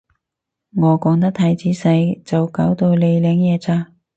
[0.75, 3.91] 我講得太仔細就搞到你領嘢咋